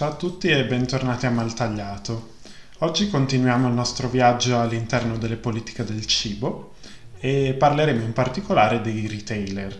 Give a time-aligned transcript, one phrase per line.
[0.00, 2.36] Ciao a tutti e bentornati a Maltagliato.
[2.78, 6.72] Oggi continuiamo il nostro viaggio all'interno delle politiche del cibo
[7.18, 9.78] e parleremo in particolare dei retailer.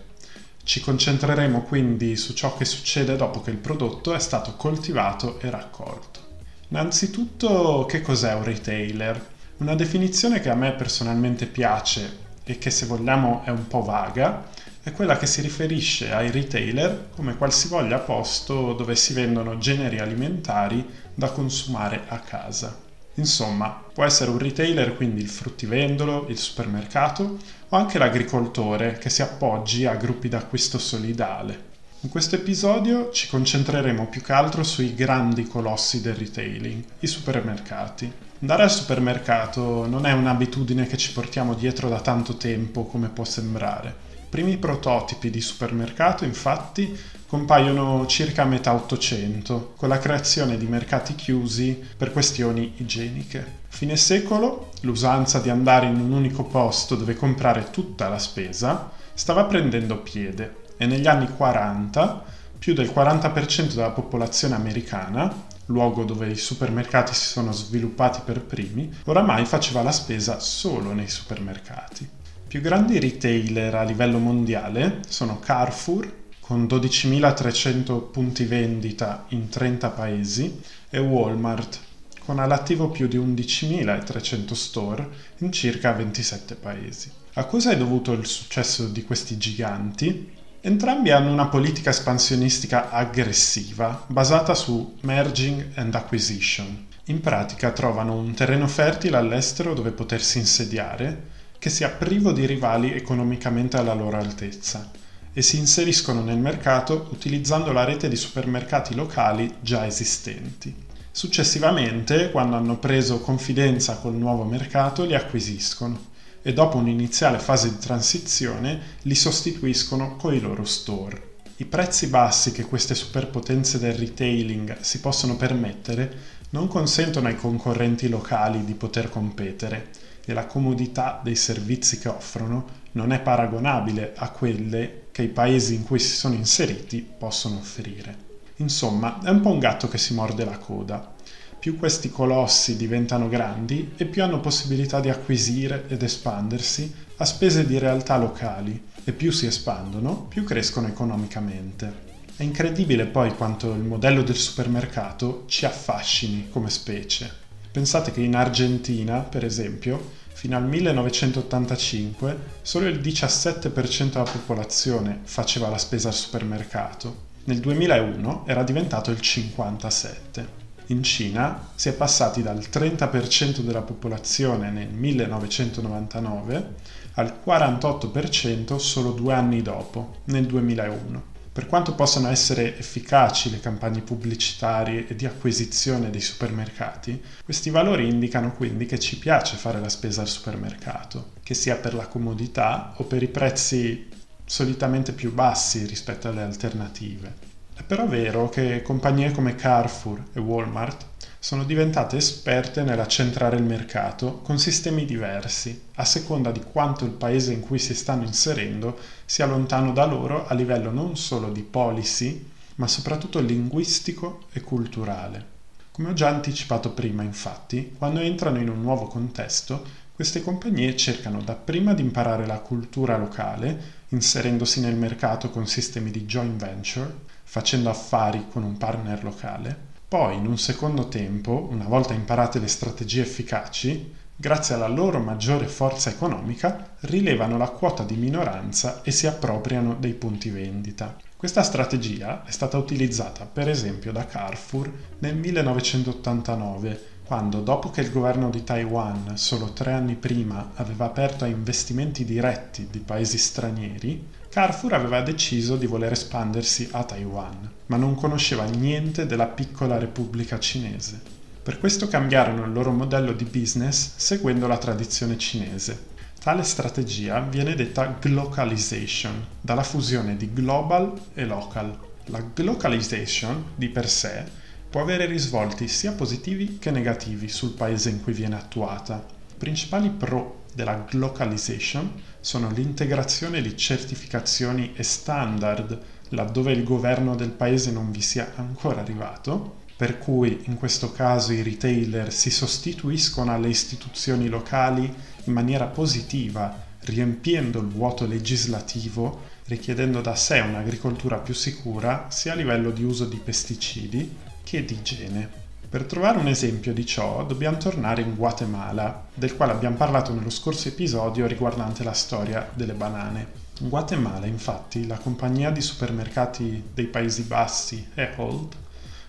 [0.62, 5.48] Ci concentreremo quindi su ciò che succede dopo che il prodotto è stato coltivato e
[5.48, 6.20] raccolto.
[6.68, 9.26] Innanzitutto, che cos'è un retailer?
[9.56, 14.50] Una definizione che a me personalmente piace e che se vogliamo è un po' vaga,
[14.82, 20.86] è quella che si riferisce ai retailer come qualsivoglia posto dove si vendono generi alimentari
[21.14, 22.88] da consumare a casa.
[23.14, 27.36] Insomma, può essere un retailer, quindi il fruttivendolo, il supermercato
[27.68, 31.68] o anche l'agricoltore che si appoggi a gruppi d'acquisto solidale.
[32.00, 38.10] In questo episodio ci concentreremo più che altro sui grandi colossi del retailing, i supermercati.
[38.40, 43.24] Andare al supermercato non è un'abitudine che ci portiamo dietro da tanto tempo come può
[43.24, 44.08] sembrare.
[44.30, 51.16] Primi prototipi di supermercato infatti compaiono circa a metà Ottocento, con la creazione di mercati
[51.16, 53.58] chiusi per questioni igieniche.
[53.66, 59.46] Fine secolo l'usanza di andare in un unico posto dove comprare tutta la spesa stava
[59.46, 62.22] prendendo piede e negli anni 40
[62.56, 68.92] più del 40% della popolazione americana, luogo dove i supermercati si sono sviluppati per primi,
[69.06, 72.08] oramai faceva la spesa solo nei supermercati.
[72.50, 80.60] Più grandi retailer a livello mondiale sono Carrefour, con 12.300 punti vendita in 30 paesi,
[80.90, 81.78] e Walmart,
[82.24, 85.08] con all'attivo più di 11.300 store
[85.38, 87.08] in circa 27 paesi.
[87.34, 90.32] A cosa è dovuto il successo di questi giganti?
[90.60, 96.88] Entrambi hanno una politica espansionistica aggressiva, basata su merging and acquisition.
[97.04, 101.29] In pratica trovano un terreno fertile all'estero dove potersi insediare,
[101.60, 104.90] che sia privo di rivali economicamente alla loro altezza,
[105.30, 110.74] e si inseriscono nel mercato utilizzando la rete di supermercati locali già esistenti.
[111.10, 116.08] Successivamente, quando hanno preso confidenza col nuovo mercato, li acquisiscono
[116.40, 121.34] e dopo un'iniziale fase di transizione li sostituiscono con i loro store.
[121.56, 128.08] I prezzi bassi che queste superpotenze del retailing si possono permettere non consentono ai concorrenti
[128.08, 129.90] locali di poter competere
[130.24, 135.74] e la comodità dei servizi che offrono non è paragonabile a quelle che i paesi
[135.74, 138.28] in cui si sono inseriti possono offrire.
[138.56, 141.18] Insomma, è un po' un gatto che si morde la coda
[141.60, 147.66] più questi colossi diventano grandi e più hanno possibilità di acquisire ed espandersi a spese
[147.66, 152.08] di realtà locali e più si espandono, più crescono economicamente.
[152.34, 157.39] È incredibile poi quanto il modello del supermercato ci affascini come specie.
[157.72, 165.68] Pensate che in Argentina, per esempio, fino al 1985 solo il 17% della popolazione faceva
[165.68, 167.28] la spesa al supermercato.
[167.44, 170.58] Nel 2001 era diventato il 57%
[170.90, 176.74] in Cina si è passati dal 30% della popolazione nel 1999
[177.14, 181.29] al 48% solo due anni dopo, nel 2001.
[181.52, 188.08] Per quanto possano essere efficaci le campagne pubblicitarie e di acquisizione dei supermercati, questi valori
[188.08, 192.94] indicano quindi che ci piace fare la spesa al supermercato, che sia per la comodità
[192.98, 194.08] o per i prezzi
[194.44, 197.34] solitamente più bassi rispetto alle alternative.
[197.74, 201.09] È però vero che compagnie come Carrefour e Walmart
[201.42, 207.54] sono diventate esperte nell'accentrare il mercato con sistemi diversi, a seconda di quanto il paese
[207.54, 212.46] in cui si stanno inserendo sia lontano da loro a livello non solo di policy,
[212.74, 215.46] ma soprattutto linguistico e culturale.
[215.92, 219.82] Come ho già anticipato prima, infatti, quando entrano in un nuovo contesto,
[220.14, 226.26] queste compagnie cercano dapprima di imparare la cultura locale, inserendosi nel mercato con sistemi di
[226.26, 227.14] joint venture,
[227.44, 232.66] facendo affari con un partner locale, poi in un secondo tempo, una volta imparate le
[232.66, 239.28] strategie efficaci, grazie alla loro maggiore forza economica, rilevano la quota di minoranza e si
[239.28, 241.16] appropriano dei punti vendita.
[241.36, 248.10] Questa strategia è stata utilizzata per esempio da Carrefour nel 1989, quando dopo che il
[248.10, 254.26] governo di Taiwan solo tre anni prima aveva aperto a investimenti diretti di paesi stranieri,
[254.50, 260.58] Carrefour aveva deciso di voler espandersi a Taiwan, ma non conosceva niente della piccola Repubblica
[260.58, 261.20] cinese.
[261.62, 266.06] Per questo cambiarono il loro modello di business seguendo la tradizione cinese.
[266.42, 271.96] Tale strategia viene detta glocalization, dalla fusione di global e local.
[272.24, 274.44] La glocalization, di per sé,
[274.90, 279.24] può avere risvolti sia positivi che negativi sul paese in cui viene attuata.
[279.28, 286.00] I principali pro della glocalization sono l'integrazione di certificazioni e standard
[286.30, 291.52] laddove il governo del paese non vi sia ancora arrivato per cui in questo caso
[291.52, 295.14] i retailer si sostituiscono alle istituzioni locali
[295.44, 302.54] in maniera positiva, riempiendo il vuoto legislativo, richiedendo da sé un'agricoltura più sicura sia a
[302.54, 305.69] livello di uso di pesticidi che di igiene.
[305.90, 310.48] Per trovare un esempio di ciò dobbiamo tornare in Guatemala, del quale abbiamo parlato nello
[310.48, 313.48] scorso episodio riguardante la storia delle banane.
[313.80, 318.76] In Guatemala, infatti, la compagnia di supermercati dei Paesi Bassi, Ahold,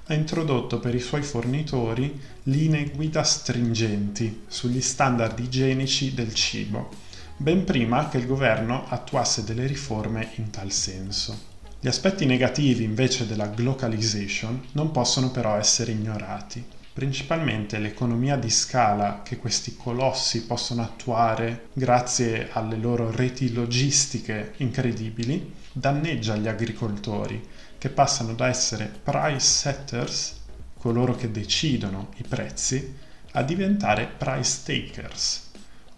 [0.06, 6.92] ha introdotto per i suoi fornitori linee guida stringenti sugli standard igienici del cibo,
[7.38, 11.51] ben prima che il governo attuasse delle riforme in tal senso.
[11.84, 16.64] Gli aspetti negativi invece della globalization non possono però essere ignorati.
[16.94, 25.56] Principalmente l'economia di scala che questi colossi possono attuare grazie alle loro reti logistiche incredibili
[25.72, 27.44] danneggia gli agricoltori
[27.80, 30.40] che passano da essere price setters,
[30.78, 32.96] coloro che decidono i prezzi,
[33.32, 35.51] a diventare price takers,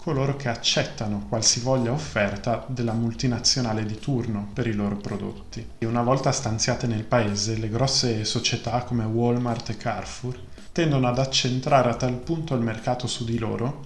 [0.04, 5.66] coloro che accettano qualsivoglia offerta della multinazionale di turno per i loro prodotti.
[5.78, 10.38] E una volta stanziate nel paese, le grosse società come Walmart e Carrefour
[10.74, 13.86] tendono ad accentrare a tal punto il mercato su di loro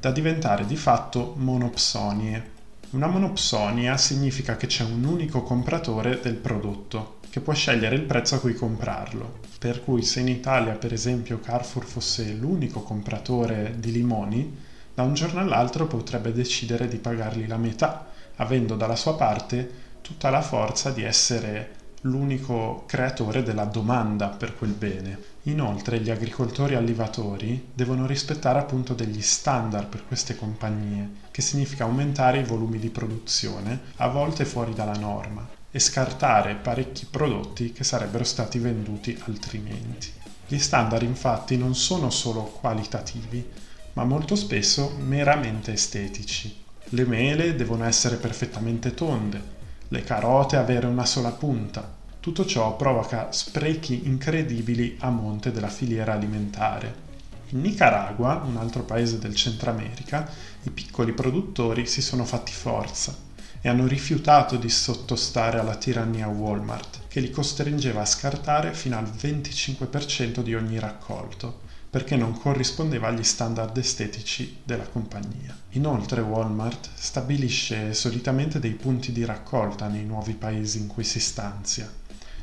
[0.00, 2.56] da diventare di fatto monopsonie.
[2.90, 8.36] Una monopsonia significa che c'è un unico compratore del prodotto che può scegliere il prezzo
[8.36, 9.40] a cui comprarlo.
[9.58, 14.66] Per cui se in Italia per esempio Carrefour fosse l'unico compratore di limoni,
[14.98, 19.70] da un giorno all'altro potrebbe decidere di pagarli la metà, avendo dalla sua parte
[20.02, 25.16] tutta la forza di essere l'unico creatore della domanda per quel bene.
[25.42, 32.40] Inoltre gli agricoltori allivatori devono rispettare appunto degli standard per queste compagnie, che significa aumentare
[32.40, 38.24] i volumi di produzione, a volte fuori dalla norma, e scartare parecchi prodotti che sarebbero
[38.24, 40.10] stati venduti altrimenti.
[40.48, 43.67] Gli standard infatti non sono solo qualitativi,
[43.98, 46.56] ma molto spesso meramente estetici.
[46.90, 49.42] Le mele devono essere perfettamente tonde,
[49.88, 51.96] le carote avere una sola punta.
[52.20, 57.06] Tutto ciò provoca sprechi incredibili a monte della filiera alimentare.
[57.48, 60.30] In Nicaragua, un altro paese del Centro America,
[60.62, 63.12] i piccoli produttori si sono fatti forza
[63.60, 69.10] e hanno rifiutato di sottostare alla tirannia Walmart, che li costringeva a scartare fino al
[69.10, 75.56] 25% di ogni raccolto, perché non corrispondeva agli standard estetici della compagnia.
[75.70, 81.90] Inoltre Walmart stabilisce solitamente dei punti di raccolta nei nuovi paesi in cui si stanzia,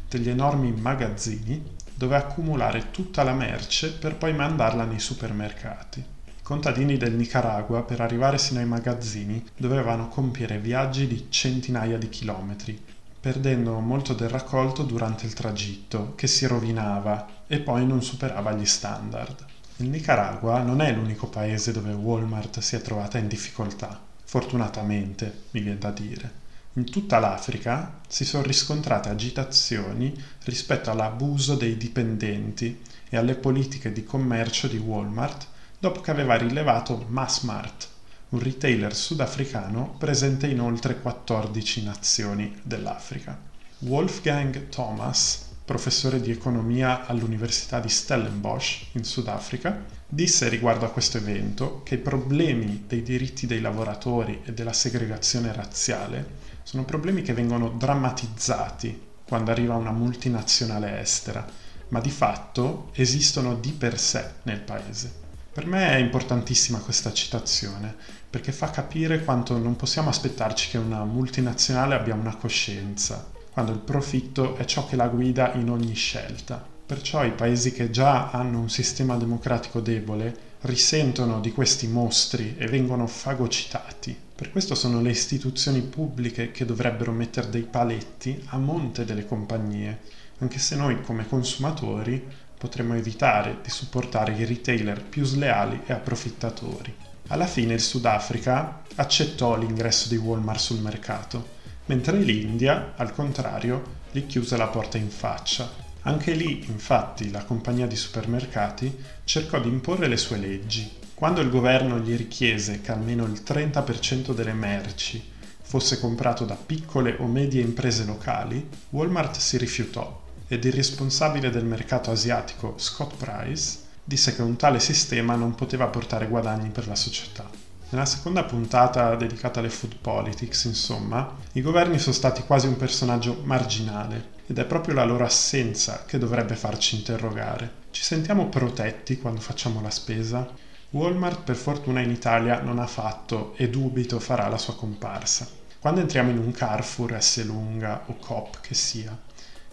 [0.09, 1.63] degli enormi magazzini
[1.94, 6.13] dove accumulare tutta la merce per poi mandarla nei supermercati
[6.45, 12.80] contadini del Nicaragua per arrivare sino ai magazzini dovevano compiere viaggi di centinaia di chilometri,
[13.19, 18.65] perdendo molto del raccolto durante il tragitto, che si rovinava e poi non superava gli
[18.65, 19.45] standard.
[19.77, 25.62] Il Nicaragua non è l'unico paese dove Walmart si è trovata in difficoltà, fortunatamente, mi
[25.62, 26.44] viene da dire.
[26.74, 30.13] In tutta l'Africa si sono riscontrate agitazioni
[30.44, 35.48] rispetto all'abuso dei dipendenti e alle politiche di commercio di Walmart
[35.80, 37.88] dopo che aveva rilevato Massmart,
[38.29, 43.39] un retailer sudafricano presente in oltre 14 nazioni dell'Africa.
[43.79, 51.81] Wolfgang Thomas, professore di economia all'Università di Stellenbosch in Sudafrica, disse riguardo a questo evento
[51.84, 57.69] che i problemi dei diritti dei lavoratori e della segregazione razziale sono problemi che vengono
[57.69, 61.45] drammatizzati quando arriva una multinazionale estera,
[61.89, 65.24] ma di fatto esistono di per sé nel paese.
[65.51, 67.95] Per me è importantissima questa citazione
[68.29, 73.79] perché fa capire quanto non possiamo aspettarci che una multinazionale abbia una coscienza, quando il
[73.79, 76.62] profitto è ciò che la guida in ogni scelta.
[76.85, 82.67] Perciò i paesi che già hanno un sistema democratico debole risentono di questi mostri e
[82.67, 84.13] vengono fagocitati.
[84.35, 90.01] Per questo sono le istituzioni pubbliche che dovrebbero mettere dei paletti a monte delle compagnie,
[90.39, 92.21] anche se noi come consumatori
[92.57, 96.93] potremmo evitare di supportare i retailer più sleali e approfittatori.
[97.27, 101.54] Alla fine il Sudafrica accettò l'ingresso di Walmart sul mercato,
[101.88, 105.70] mentre l'India, al contrario, gli chiuse la porta in faccia.
[106.01, 110.89] Anche lì, infatti, la compagnia di supermercati cercò di imporre le sue leggi.
[111.13, 117.15] Quando il governo gli richiese che almeno il 30% delle merci fosse comprato da piccole
[117.20, 123.80] o medie imprese locali, Walmart si rifiutò ed il responsabile del mercato asiatico Scott Price
[124.04, 127.64] disse che un tale sistema non poteva portare guadagni per la società.
[127.89, 133.42] Nella seconda puntata dedicata alle food politics, insomma, i governi sono stati quasi un personaggio
[133.44, 137.84] marginale ed è proprio la loro assenza che dovrebbe farci interrogare.
[137.92, 140.51] Ci sentiamo protetti quando facciamo la spesa?
[140.89, 145.48] Walmart per fortuna in Italia non ha fatto e dubito farà la sua comparsa.
[145.80, 149.15] Quando entriamo in un Carrefour, S lunga o Coop che sia,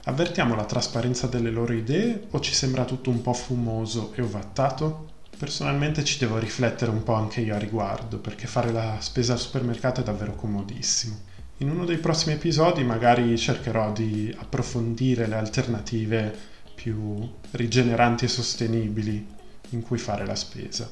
[0.04, 5.11] avvertiamo la trasparenza delle loro idee o ci sembra tutto un po' fumoso e ovattato?
[5.42, 9.40] Personalmente ci devo riflettere un po' anche io a riguardo, perché fare la spesa al
[9.40, 11.18] supermercato è davvero comodissimo.
[11.56, 16.32] In uno dei prossimi episodi magari cercherò di approfondire le alternative
[16.76, 19.26] più rigeneranti e sostenibili
[19.70, 20.88] in cui fare la spesa.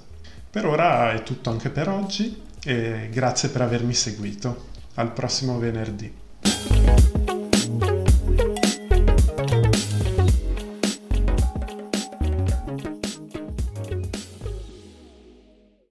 [0.51, 4.67] Per ora è tutto anche per oggi e grazie per avermi seguito.
[4.95, 7.20] Al prossimo venerdì.